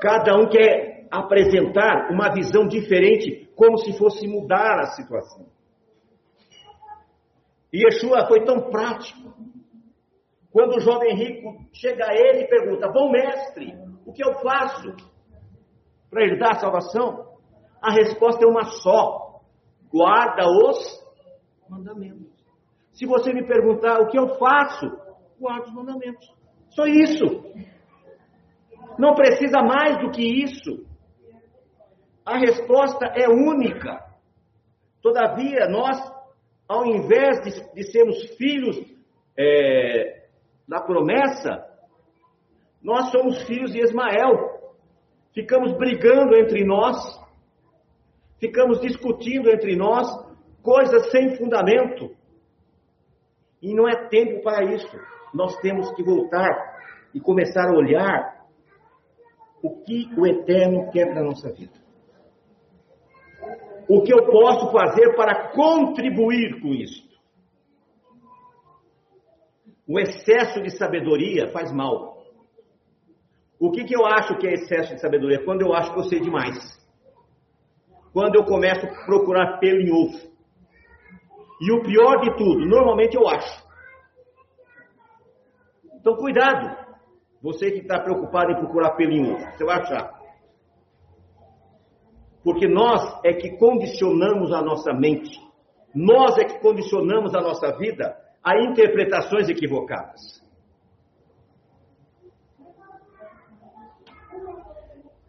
[0.00, 5.46] Cada um quer apresentar uma visão diferente, como se fosse mudar a situação.
[7.72, 9.32] E Yeshua foi tão prático.
[10.50, 14.94] Quando o jovem rico chega a ele e pergunta: Bom mestre, o que eu faço
[16.10, 17.33] para herdar a salvação?
[17.84, 19.42] A resposta é uma só:
[19.92, 21.04] guarda os
[21.68, 22.32] mandamentos.
[22.94, 24.86] Se você me perguntar o que eu faço,
[25.38, 26.26] guarda os mandamentos.
[26.70, 27.44] Só isso.
[28.98, 30.86] Não precisa mais do que isso.
[32.24, 34.02] A resposta é única.
[35.02, 36.00] Todavia, nós,
[36.66, 38.78] ao invés de, de sermos filhos
[39.36, 40.26] é,
[40.66, 41.66] da promessa,
[42.82, 44.72] nós somos filhos de Ismael.
[45.34, 46.96] Ficamos brigando entre nós,
[48.38, 50.06] ficamos discutindo entre nós
[50.62, 52.10] coisas sem fundamento.
[53.62, 54.96] E não é tempo para isso.
[55.32, 56.74] Nós temos que voltar
[57.14, 58.46] e começar a olhar
[59.62, 61.84] o que o Eterno quer para a nossa vida
[63.88, 67.04] o que eu posso fazer para contribuir com isso.
[69.86, 72.24] O excesso de sabedoria faz mal.
[73.60, 75.44] O que, que eu acho que é excesso de sabedoria?
[75.44, 76.56] Quando eu acho que eu sei demais.
[78.14, 80.32] Quando eu começo a procurar pelo em ovo.
[81.60, 83.64] E o pior de tudo, normalmente eu acho.
[85.96, 86.84] Então, cuidado.
[87.42, 90.14] Você que está preocupado em procurar pelo em ovo, você vai achar.
[92.44, 95.36] Porque nós é que condicionamos a nossa mente,
[95.94, 100.20] nós é que condicionamos a nossa vida a interpretações equivocadas.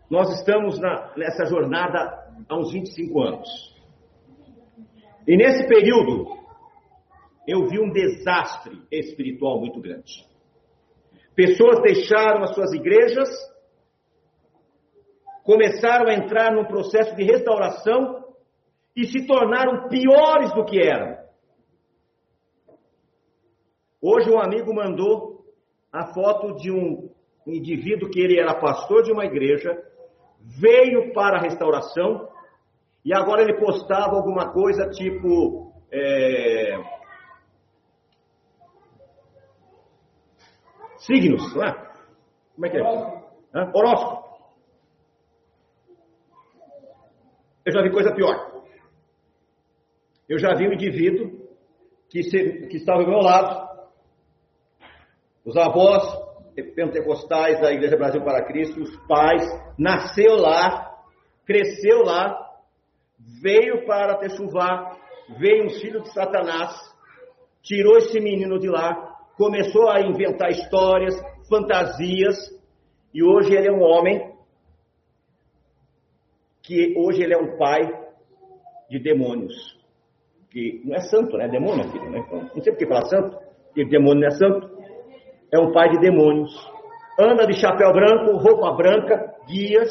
[0.10, 3.76] Nós estamos na, nessa jornada há uns 25 anos.
[5.28, 6.28] E nesse período,
[7.48, 10.26] eu vi um desastre espiritual muito grande.
[11.36, 13.30] Pessoas deixaram as suas igrejas
[15.46, 18.26] começaram a entrar num processo de restauração
[18.96, 21.24] e se tornaram piores do que eram.
[24.02, 25.46] Hoje um amigo mandou
[25.94, 27.12] a foto de um
[27.46, 29.72] indivíduo que ele era pastor de uma igreja,
[30.42, 32.28] veio para a restauração
[33.06, 36.76] e agora ele postava alguma coisa tipo é...
[40.98, 41.74] signos, não é?
[42.56, 42.82] Como é que é?
[42.82, 43.78] Horóscopo.
[43.78, 44.26] Horóscopo.
[47.63, 48.63] Eu já vi coisa pior.
[50.28, 51.48] Eu já vi um indivíduo
[52.10, 53.70] que, se, que estava ao meu lado,
[55.46, 56.04] os avós
[56.76, 59.44] pentecostais da Igreja Brasil para Cristo, os pais,
[59.78, 60.96] nasceu lá,
[61.46, 62.45] cresceu lá,
[63.42, 64.98] veio para Techuvá,
[65.38, 66.72] veio um filho de Satanás,
[67.62, 71.16] tirou esse menino de lá, começou a inventar histórias,
[71.50, 72.36] fantasias,
[73.14, 74.34] e hoje ele é um homem
[76.62, 77.82] que hoje ele é um pai
[78.90, 79.54] de demônios.
[80.50, 81.46] Que não é santo, né?
[81.46, 82.24] É demônio, filho, né?
[82.26, 84.70] Então, não sei por que falar santo, porque demônio não é santo.
[85.52, 86.52] É um pai de demônios.
[87.20, 89.90] Anda de chapéu branco, roupa branca, guias.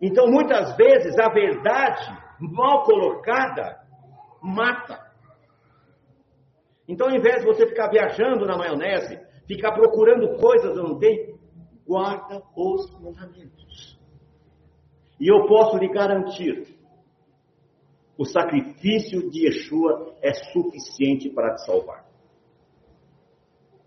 [0.00, 3.78] Então, muitas vezes, a verdade mal colocada
[4.42, 5.10] mata.
[6.88, 11.38] Então, ao invés de você ficar viajando na maionese, ficar procurando coisas onde não tem,
[11.86, 13.98] guarda os mandamentos.
[15.20, 16.78] E eu posso lhe garantir:
[18.16, 22.06] o sacrifício de Yeshua é suficiente para te salvar.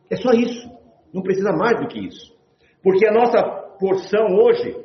[0.10, 0.70] É só isso.
[1.14, 2.34] Não precisa mais do que isso.
[2.82, 3.42] Porque a nossa
[3.80, 4.83] porção hoje,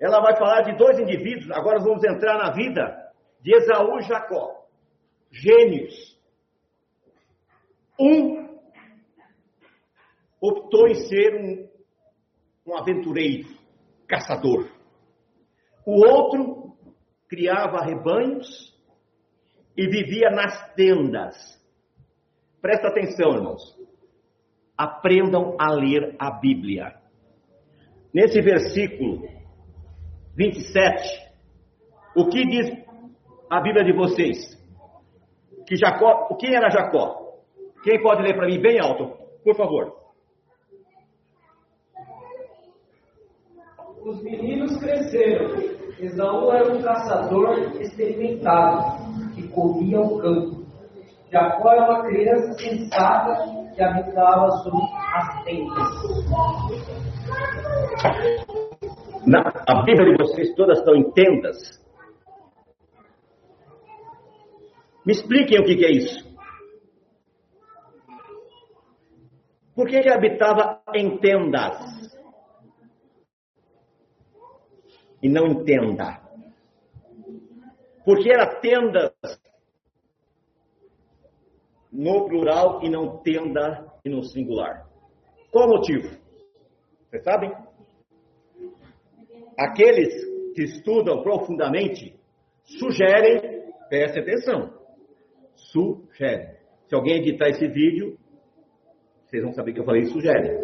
[0.00, 1.50] ela vai falar de dois indivíduos.
[1.50, 4.64] Agora vamos entrar na vida de Esaú e Jacó.
[5.30, 6.16] Gênios.
[7.98, 8.48] Um
[10.40, 11.68] optou em ser um,
[12.66, 13.48] um aventureiro,
[14.06, 14.70] caçador.
[15.84, 16.76] O outro
[17.28, 18.72] criava rebanhos
[19.76, 21.34] e vivia nas tendas.
[22.60, 23.76] Presta atenção, irmãos.
[24.76, 26.94] Aprendam a ler a Bíblia.
[28.14, 29.37] Nesse versículo
[30.38, 31.30] 27,
[32.14, 32.70] o que diz
[33.50, 34.56] a Bíblia de vocês?
[35.66, 37.34] Que Jacó, quem era Jacó?
[37.82, 39.98] Quem pode ler para mim bem alto, por favor?
[44.00, 49.02] Os meninos cresceram Esaú era um caçador experimentado,
[49.34, 50.64] que corria o campo.
[51.32, 54.78] Jacó era uma criança sensata que habitava sobre
[55.14, 55.88] as tendas.
[59.28, 61.56] Na, a Bíblia de vocês todas estão em tendas.
[65.04, 66.28] Me expliquem o que, que é isso.
[69.74, 71.98] Por que ele habitava em tendas?
[75.22, 76.20] e não entenda.
[78.04, 79.12] Porque era tendas
[81.92, 84.88] no plural e não tenda e no singular.
[85.50, 86.08] Qual o motivo?
[87.10, 87.52] Vocês sabem?
[89.58, 90.14] Aqueles
[90.54, 92.14] que estudam profundamente
[92.64, 94.72] sugerem, preste atenção,
[95.56, 96.56] sugerem.
[96.86, 98.16] Se alguém editar esse vídeo,
[99.26, 100.56] vocês vão saber que eu falei sugere.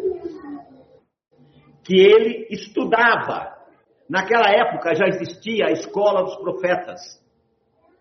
[1.85, 3.53] Que ele estudava.
[4.09, 7.01] Naquela época já existia a escola dos profetas.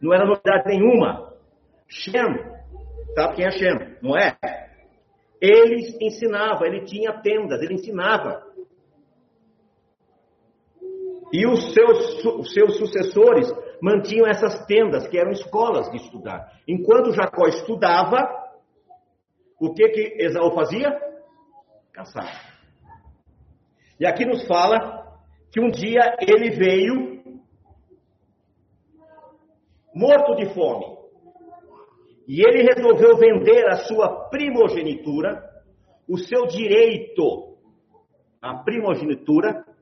[0.01, 1.33] Não era novidade nenhuma.
[1.87, 2.13] Shem,
[3.15, 3.97] sabe quem é Shem?
[4.01, 4.37] Não é?
[5.41, 8.52] Ele ensinava, ele tinha tendas, ele ensinava.
[11.33, 16.61] E os seus, os seus sucessores mantinham essas tendas, que eram escolas de estudar.
[16.67, 18.19] Enquanto Jacó estudava,
[19.59, 20.95] o que que Esaú fazia?
[21.91, 22.53] Caçar.
[23.99, 25.17] E aqui nos fala
[25.51, 27.23] que um dia ele veio
[29.95, 30.85] morto de fome.
[32.27, 35.43] E ele resolveu vender a sua primogenitura,
[36.07, 37.57] o seu direito
[38.39, 39.72] à primogenitura,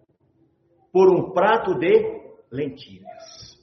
[0.91, 3.59] por um prato de lentilhas.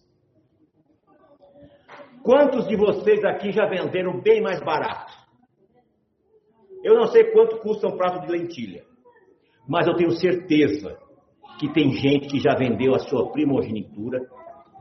[2.23, 5.13] Quantos de vocês aqui já venderam bem mais barato?
[6.83, 8.85] Eu não sei quanto custa um prato de lentilha,
[9.69, 10.99] mas eu tenho certeza
[11.59, 14.21] que tem gente que já vendeu a sua primogenitura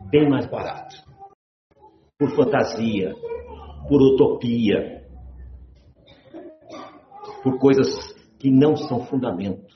[0.09, 0.95] bem mais barato.
[2.17, 3.13] Por fantasia,
[3.87, 5.05] por utopia,
[7.43, 7.87] por coisas
[8.39, 9.66] que não são fundamento.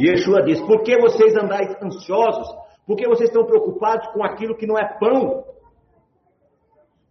[0.00, 2.48] Yeshua diz: Por que vocês andais ansiosos?
[2.86, 5.44] Por que vocês estão preocupados com aquilo que não é pão?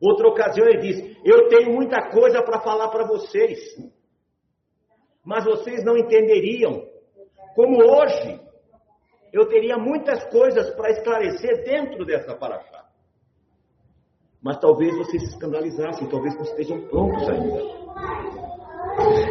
[0.02, 3.60] Outra ocasião ele diz: Eu tenho muita coisa para falar para vocês,
[5.24, 6.86] mas vocês não entenderiam.
[7.56, 8.42] Como hoje,
[9.32, 12.84] eu teria muitas coisas para esclarecer dentro dessa paraxá.
[14.44, 17.62] Mas talvez vocês se escandalizassem, talvez não estejam prontos ainda.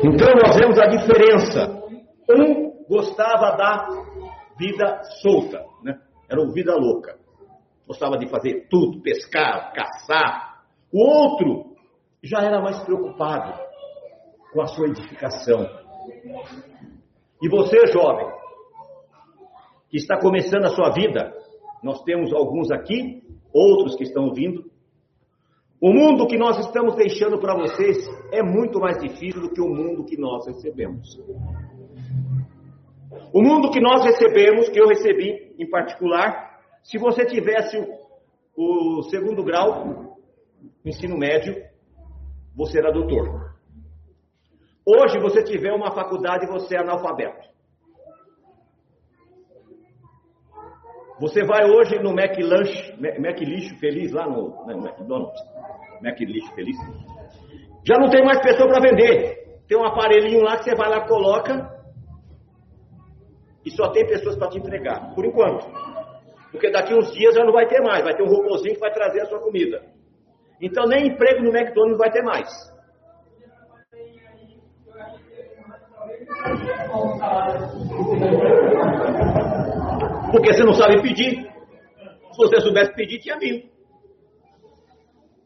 [0.03, 1.83] Então nós vemos a diferença.
[2.31, 2.62] Um
[2.93, 3.89] gostava da
[4.59, 5.99] vida solta, né?
[6.29, 7.19] Era uma vida louca.
[7.87, 10.63] Gostava de fazer tudo, pescar, caçar.
[10.93, 11.75] O outro
[12.23, 13.59] já era mais preocupado
[14.53, 15.67] com a sua edificação.
[17.41, 18.27] E você, jovem,
[19.89, 21.33] que está começando a sua vida,
[21.83, 23.23] nós temos alguns aqui,
[23.55, 24.71] outros que estão vindo.
[25.81, 27.97] O mundo que nós estamos deixando para vocês
[28.31, 31.19] é muito mais difícil do que o mundo que nós recebemos.
[33.33, 37.79] O mundo que nós recebemos, que eu recebi em particular, se você tivesse
[38.57, 40.19] o, segundo grau,
[40.85, 41.55] ensino médio,
[42.55, 43.53] você era doutor.
[44.85, 47.51] Hoje você tiver uma faculdade, você é analfabeto.
[51.21, 55.41] Você vai hoje no Mac Lunch, Mac Lixo Feliz, lá no, no McDonald's,
[56.03, 56.77] Mac Lixo Feliz.
[57.87, 59.61] Já não tem mais pessoa para vender.
[59.69, 61.82] Tem um aparelhinho lá que você vai lá, coloca,
[63.65, 65.67] e só tem pessoas para te entregar, por enquanto.
[66.51, 68.93] Porque daqui uns dias já não vai ter mais, vai ter um robôzinho que vai
[68.93, 69.83] trazer a sua comida.
[70.61, 72.49] Então nem emprego no McDonald's vai ter mais.
[80.31, 81.51] Porque você não sabe pedir.
[82.33, 83.71] Se você soubesse pedir, tinha vindo.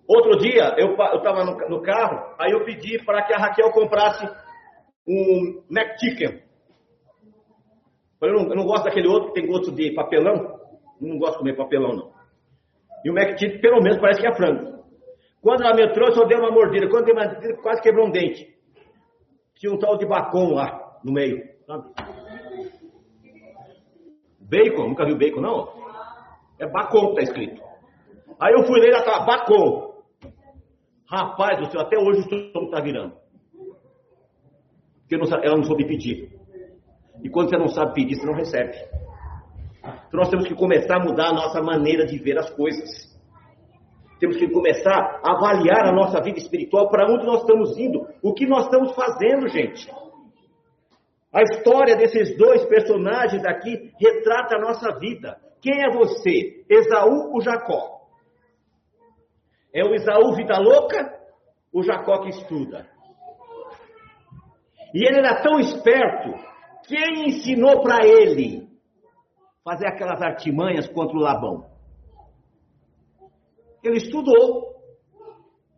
[0.09, 4.25] Outro dia, eu estava no, no, carro, aí eu pedi para que a Raquel comprasse
[5.07, 6.46] um McChicken.
[8.21, 10.59] Eu não, eu não gosto daquele outro que tem gosto de papelão.
[11.01, 12.13] Eu não gosto de comer papelão, não.
[13.05, 14.85] E o Mac pelo menos, parece que é frango.
[15.41, 16.89] Quando ela me trouxe, eu dei uma mordida.
[16.89, 18.49] Quando dei uma mordida, quase quebrou um dente.
[19.55, 21.41] Tinha um tal de bacon lá, no meio.
[21.67, 21.91] Sabe?
[24.41, 25.73] Bacon, nunca viu bacon, não?
[26.59, 27.63] É bacon que tá escrito.
[28.41, 29.95] Aí eu fui ler, ela tava bacon.
[31.09, 33.15] Rapaz do céu, até hoje o estômago tá virando.
[35.01, 36.36] Porque ela não soube pedir.
[37.23, 38.77] E quando você não sabe pedir, você não recebe.
[39.83, 43.07] Então nós temos que começar a mudar a nossa maneira de ver as coisas.
[44.19, 48.33] Temos que começar a avaliar a nossa vida espiritual, para onde nós estamos indo, o
[48.33, 49.91] que nós estamos fazendo, gente.
[51.33, 55.39] A história desses dois personagens aqui retrata a nossa vida.
[55.61, 56.65] Quem é você?
[56.69, 58.01] Esaú ou Jacó?
[59.75, 61.15] É o Esaú vida louca?
[61.73, 62.87] O Jacó que estuda?
[64.95, 66.33] E ele era tão esperto
[66.87, 68.69] quem ensinou para ele
[69.65, 71.67] fazer aquelas artimanhas contra o Labão?
[73.83, 74.75] Ele estudou.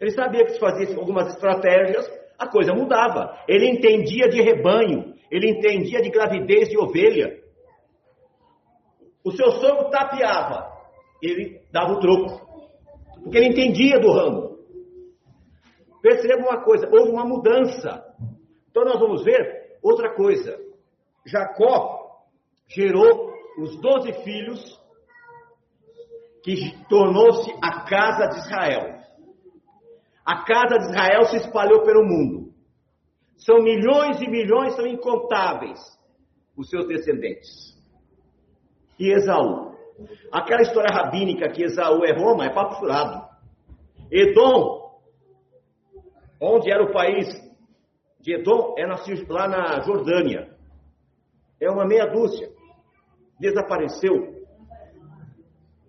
[0.01, 3.37] Ele sabia que se fazia algumas estratégias, a coisa mudava.
[3.49, 7.37] Ele entendia de rebanho, ele entendia de gravidez de ovelha.
[9.25, 10.71] O seu sogro tapeava,
[11.21, 12.47] ele dava o troco,
[13.23, 14.59] porque ele entendia do ramo.
[16.01, 18.05] Perceba uma coisa, houve uma mudança.
[18.71, 20.68] Então nós vamos ver outra coisa.
[21.25, 22.23] Jacó
[22.69, 24.79] gerou os doze filhos
[26.43, 28.99] que tornou-se a casa de Israel.
[30.25, 32.53] A casa de Israel se espalhou pelo mundo.
[33.37, 35.79] São milhões e milhões, são incontáveis
[36.57, 37.77] os seus descendentes.
[38.99, 39.77] E Esaú?
[40.33, 43.27] Aquela história rabínica que Esaú é Roma é papo furado.
[44.11, 45.01] Edom,
[46.41, 47.27] onde era o país
[48.21, 48.87] de Edom, é
[49.29, 50.48] lá na Jordânia.
[51.61, 52.49] É uma meia dúzia.
[53.39, 54.39] Desapareceu.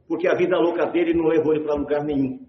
[0.08, 2.48] Porque a vida louca dele não levou ele para lugar nenhum.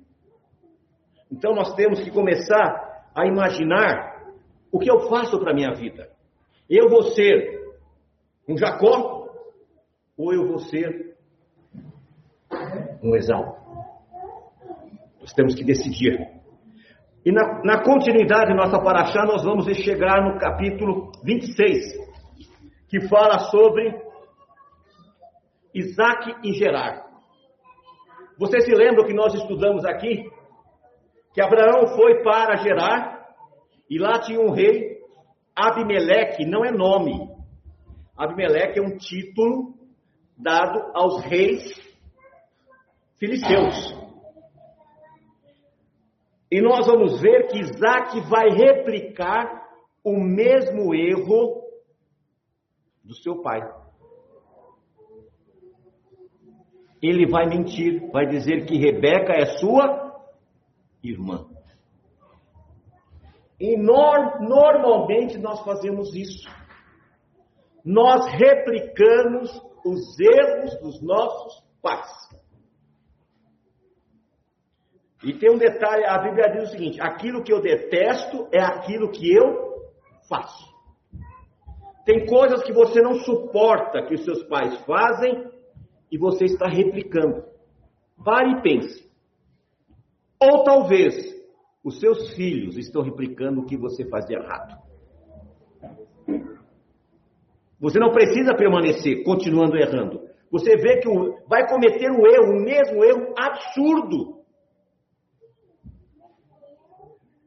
[1.30, 4.10] Então nós temos que começar a imaginar
[4.72, 6.08] o que eu faço para a minha vida.
[6.68, 7.60] Eu vou ser
[8.48, 9.28] um Jacó
[10.16, 11.16] ou eu vou ser
[13.02, 13.56] um Esaú?
[15.20, 16.40] Nós temos que decidir.
[17.24, 22.09] E na, na continuidade da nossa paraxá, nós vamos chegar no capítulo 26,
[22.90, 24.02] que fala sobre
[25.72, 27.08] Isaac e Gerar.
[28.36, 30.28] Você se lembra que nós estudamos aqui?
[31.32, 33.28] Que Abraão foi para Gerar
[33.88, 34.98] e lá tinha um rei,
[35.54, 37.30] Abimeleque, não é nome.
[38.16, 39.74] Abimeleque é um título
[40.36, 41.62] dado aos reis
[43.18, 43.94] filisteus.
[46.50, 49.68] E nós vamos ver que Isaac vai replicar
[50.02, 51.59] o mesmo erro
[53.10, 53.60] do seu pai.
[57.02, 60.16] Ele vai mentir, vai dizer que Rebeca é sua
[61.02, 61.48] irmã.
[63.58, 66.48] E normalmente nós fazemos isso.
[67.84, 69.50] Nós replicamos
[69.84, 72.08] os erros dos nossos pais.
[75.24, 79.10] E tem um detalhe, a Bíblia diz o seguinte: aquilo que eu detesto é aquilo
[79.10, 79.82] que eu
[80.28, 80.69] faço.
[82.04, 85.50] Tem coisas que você não suporta que os seus pais fazem
[86.10, 87.44] e você está replicando.
[88.24, 89.08] Pare e pense.
[90.40, 91.14] Ou talvez
[91.84, 94.78] os seus filhos estão replicando o que você faz de errado.
[97.78, 100.28] Você não precisa permanecer continuando errando.
[100.50, 101.08] Você vê que
[101.46, 104.40] vai cometer um erro, o mesmo erro absurdo.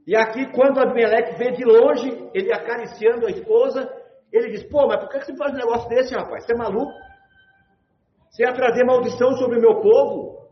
[0.08, 3.90] E aqui, quando Abimeleque vê de longe, ele acariciando a esposa,
[4.34, 6.46] ele diz: Pô, mas por que você faz um negócio desse, rapaz?
[6.46, 6.92] Você é maluco?
[8.30, 10.50] Você ia trazer maldição sobre o meu povo?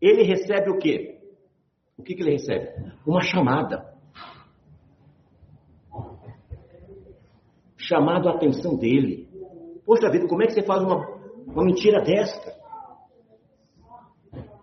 [0.00, 1.20] Ele recebe o quê?
[1.98, 2.92] O que, que ele recebe?
[3.04, 3.90] Uma chamada.
[7.90, 9.28] chamado a atenção dele.
[9.84, 11.04] Poxa vida, como é que você faz uma,
[11.44, 12.54] uma mentira desta?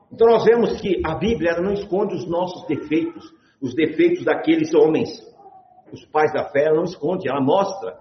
[0.10, 3.30] Então nós vemos que a Bíblia não esconde os nossos defeitos,
[3.62, 5.10] os defeitos daqueles homens,
[5.92, 7.98] os pais da fé, ela não esconde, ela mostra.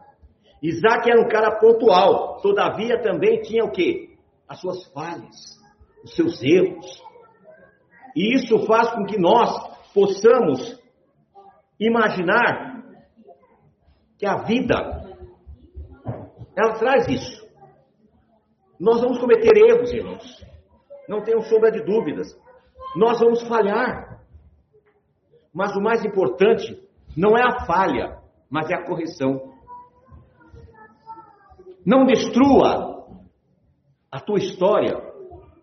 [0.62, 4.16] Isaac era um cara pontual, todavia também tinha o quê?
[4.48, 5.60] As suas falhas,
[6.02, 7.02] os seus erros.
[8.14, 9.50] E isso faz com que nós
[9.92, 10.80] possamos
[11.78, 12.82] imaginar
[14.18, 15.04] que a vida
[16.56, 17.46] ela traz isso.
[18.80, 20.44] Nós vamos cometer erros, irmãos.
[21.08, 22.28] Não tenham sombra de dúvidas.
[22.96, 24.22] Nós vamos falhar.
[25.52, 26.85] Mas o mais importante
[27.16, 28.18] não é a falha,
[28.50, 29.54] mas é a correção.
[31.84, 33.06] Não destrua
[34.10, 35.00] a tua história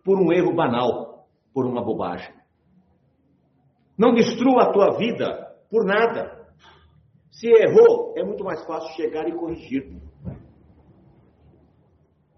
[0.04, 2.34] por um erro banal, por uma bobagem.
[3.98, 6.48] Não destrua a tua vida por nada.
[7.32, 10.02] Se errou, é muito mais fácil chegar e corrigir.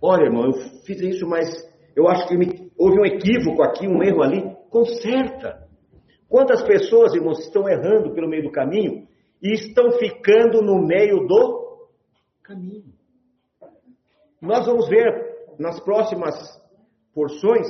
[0.01, 0.53] Olha, irmão, eu
[0.85, 1.47] fiz isso, mas
[1.95, 4.55] eu acho que me, houve um equívoco aqui, um erro ali.
[4.69, 5.64] Conserta.
[6.29, 9.07] Quantas pessoas, irmãos, estão errando pelo meio do caminho
[9.41, 11.87] e estão ficando no meio do
[12.43, 12.93] caminho?
[14.41, 16.35] Nós vamos ver nas próximas
[17.13, 17.67] porções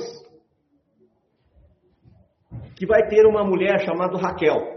[2.76, 4.76] que vai ter uma mulher chamada Raquel.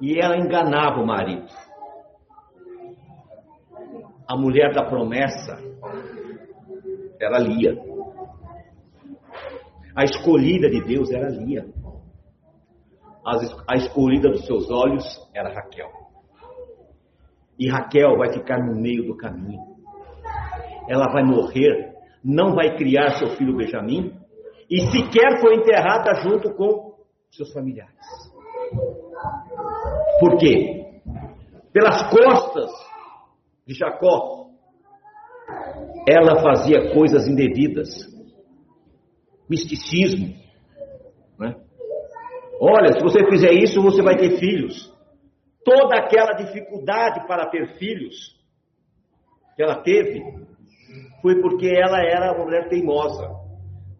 [0.00, 1.48] E ela enganava o marido
[4.32, 5.58] a mulher da promessa
[7.20, 7.91] era Lia.
[9.94, 11.66] A escolhida de Deus era Lia.
[13.68, 15.90] A escolhida dos seus olhos era Raquel.
[17.58, 19.60] E Raquel vai ficar no meio do caminho.
[20.88, 24.18] Ela vai morrer, não vai criar seu filho Benjamim
[24.68, 26.96] e sequer foi enterrada junto com
[27.30, 27.94] seus familiares.
[30.18, 31.00] Por quê?
[31.72, 32.70] Pelas costas
[33.66, 34.48] de Jacó,
[36.08, 37.88] ela fazia coisas indevidas,
[39.52, 40.34] misticismo.
[41.38, 41.54] Né?
[42.58, 44.90] Olha, se você fizer isso, você vai ter filhos.
[45.62, 48.40] Toda aquela dificuldade para ter filhos
[49.54, 50.22] que ela teve
[51.20, 53.30] foi porque ela era uma mulher teimosa.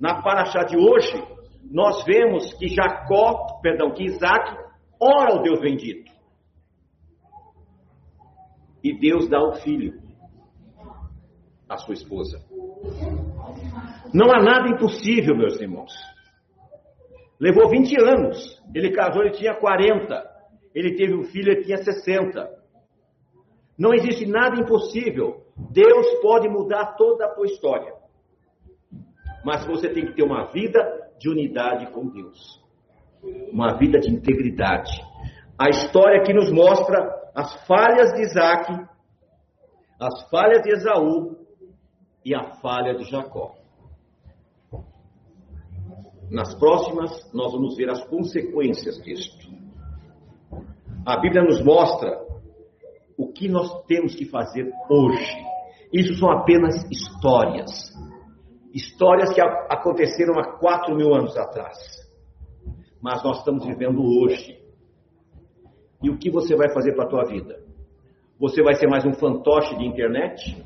[0.00, 1.22] Na paraxá de hoje,
[1.70, 4.56] nós vemos que Jacó, perdão, que Isaac
[5.00, 6.10] ora ao Deus bendito.
[8.82, 10.00] E Deus dá o filho
[11.68, 12.44] à sua esposa.
[14.12, 15.92] Não há nada impossível, meus irmãos.
[17.40, 18.62] Levou 20 anos.
[18.74, 20.30] Ele casou, ele tinha 40.
[20.74, 22.48] Ele teve um filho, ele tinha 60.
[23.78, 25.44] Não existe nada impossível.
[25.70, 27.92] Deus pode mudar toda a tua história.
[29.44, 30.80] Mas você tem que ter uma vida
[31.18, 32.62] de unidade com Deus.
[33.50, 34.90] Uma vida de integridade.
[35.58, 38.72] A história que nos mostra as falhas de Isaac,
[40.00, 41.41] as falhas de Esaú
[42.24, 43.54] e a falha de Jacó.
[46.30, 49.52] Nas próximas, nós vamos ver as consequências disto.
[51.04, 52.24] A Bíblia nos mostra
[53.18, 55.36] o que nós temos que fazer hoje.
[55.92, 57.70] Isso são apenas histórias.
[58.72, 61.76] Histórias que aconteceram há quatro mil anos atrás.
[63.00, 64.58] Mas nós estamos vivendo hoje.
[66.02, 67.60] E o que você vai fazer para a tua vida?
[68.40, 70.64] Você vai ser mais um fantoche de internet?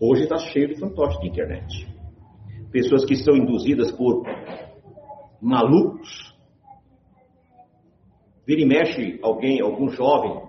[0.00, 1.88] Hoje está cheio de fantoche de internet.
[2.70, 4.24] Pessoas que são induzidas por
[5.40, 6.34] malucos.
[8.46, 10.42] Vira e mexe alguém, algum jovem,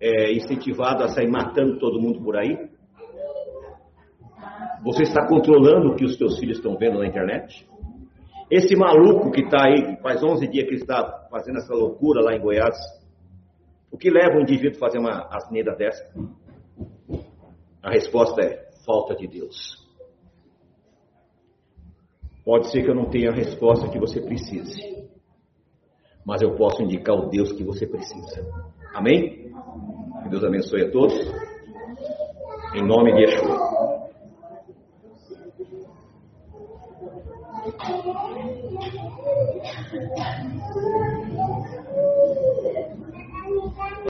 [0.00, 2.56] é, incentivado a sair matando todo mundo por aí.
[4.84, 7.66] Você está controlando o que os seus filhos estão vendo na internet?
[8.50, 12.40] Esse maluco que está aí, faz 11 dias que está fazendo essa loucura lá em
[12.40, 12.76] Goiás,
[13.90, 16.04] o que leva um indivíduo a fazer uma asneira dessa?
[17.82, 19.82] A resposta é falta de Deus.
[22.44, 25.08] Pode ser que eu não tenha a resposta que você precise,
[26.24, 28.46] mas eu posso indicar o Deus que você precisa.
[28.94, 29.52] Amém?
[30.22, 31.14] Que Deus abençoe a todos.
[32.74, 33.72] Em nome de Yeshua.